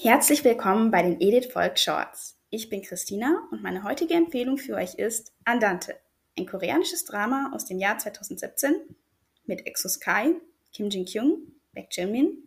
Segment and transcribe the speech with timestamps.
[0.00, 2.38] Herzlich willkommen bei den Edith Folk Shorts.
[2.48, 5.96] Ich bin Christina und meine heutige Empfehlung für euch ist Andante,
[6.38, 8.74] ein koreanisches Drama aus dem Jahr 2017
[9.44, 10.36] mit Exos Kai,
[10.72, 12.38] Kim Jin-kyung, Baek Jae-min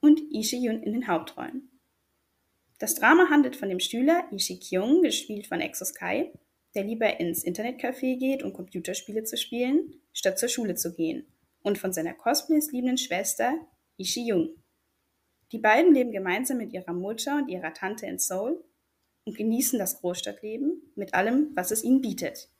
[0.00, 1.73] und Lee Shi-yoon in den Hauptrollen.
[2.84, 6.30] Das Drama handelt von dem Schüler Lee Shi-kyung, gespielt von Exos Kai,
[6.74, 11.26] der lieber ins Internetcafé geht, um Computerspiele zu spielen, statt zur Schule zu gehen,
[11.62, 13.54] und von seiner Cosplays liebenden Schwester
[13.96, 14.50] Lee Shi-young.
[15.50, 18.62] Die beiden leben gemeinsam mit ihrer Mutter und ihrer Tante in Seoul
[19.24, 22.50] und genießen das Großstadtleben mit allem, was es ihnen bietet.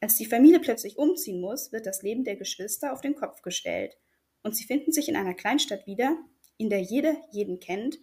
[0.00, 3.96] Als die Familie plötzlich umziehen muss, wird das Leben der Geschwister auf den Kopf gestellt
[4.42, 6.18] und sie finden sich in einer Kleinstadt wieder,
[6.58, 7.98] in der jeder jeden kennt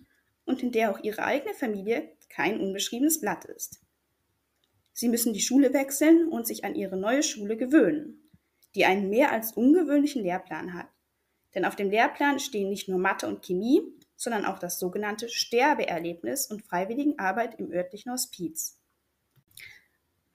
[0.47, 3.81] und in der auch ihre eigene Familie kein unbeschriebenes Blatt ist.
[4.93, 8.29] Sie müssen die Schule wechseln und sich an ihre neue Schule gewöhnen,
[8.73, 10.87] die einen mehr als ungewöhnlichen Lehrplan hat.
[11.53, 13.83] Denn auf dem Lehrplan stehen nicht nur Mathe und Chemie,
[14.15, 18.79] sondern auch das sogenannte Sterbeerlebnis und Freiwilligenarbeit im örtlichen Hospiz.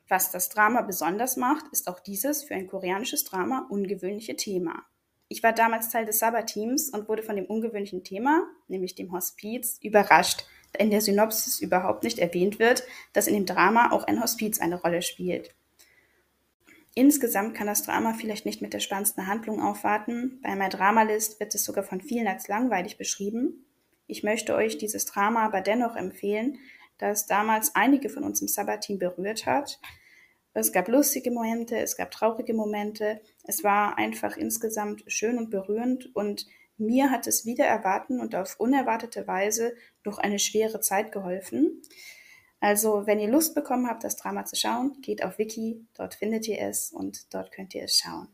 [0.09, 4.85] Was das Drama besonders macht, ist auch dieses für ein koreanisches Drama ungewöhnliche Thema.
[5.33, 9.79] Ich war damals Teil des Sabbat-Teams und wurde von dem ungewöhnlichen Thema, nämlich dem Hospiz,
[9.81, 10.45] überrascht,
[10.75, 14.61] da in der Synopsis überhaupt nicht erwähnt wird, dass in dem Drama auch ein Hospiz
[14.61, 15.55] eine Rolle spielt.
[16.95, 20.39] Insgesamt kann das Drama vielleicht nicht mit der spannendsten Handlung aufwarten.
[20.43, 23.65] Bei My Dramalist wird es sogar von vielen als langweilig beschrieben.
[24.07, 26.59] Ich möchte euch dieses Drama aber dennoch empfehlen,
[26.99, 29.81] da es damals einige von uns im Sabbat-Team berührt hat.
[30.55, 33.23] Es gab lustige Momente, es gab traurige Momente.
[33.45, 38.61] Es war einfach insgesamt schön und berührend und mir hat es wieder erwarten und auf
[38.61, 41.81] unerwartete Weise durch eine schwere Zeit geholfen.
[42.61, 46.47] Also, wenn ihr Lust bekommen habt, das Drama zu schauen, geht auf Wiki, dort findet
[46.47, 48.29] ihr es und dort könnt ihr es schauen.